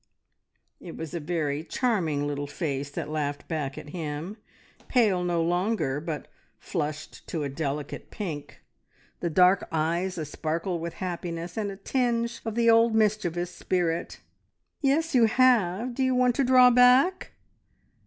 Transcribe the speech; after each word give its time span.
It 0.79 0.97
was 0.97 1.13
a 1.13 1.19
very 1.19 1.63
charming 1.63 2.25
little 2.25 2.47
face 2.47 2.89
that 2.89 3.11
laughed 3.11 3.47
back 3.47 3.77
at 3.77 3.89
him, 3.89 4.37
pale 4.87 5.23
no 5.23 5.43
longer, 5.43 5.99
but 6.01 6.27
flushed 6.57 7.27
to 7.27 7.43
a 7.43 7.49
delicate 7.49 8.09
pink, 8.09 8.63
the 9.19 9.29
dark 9.29 9.67
eyes 9.71 10.17
a 10.17 10.25
sparkle 10.25 10.79
with 10.79 10.93
happiness, 10.95 11.55
and 11.55 11.69
a 11.69 11.75
tinge 11.77 12.41
of 12.45 12.55
the 12.55 12.67
old 12.67 12.95
mischievous 12.95 13.51
spirit. 13.53 14.21
"Yes, 14.81 15.13
you 15.13 15.25
have! 15.27 15.93
Do 15.93 16.01
you 16.03 16.15
want 16.15 16.33
to 16.37 16.43
draw 16.43 16.71
back?" 16.71 17.33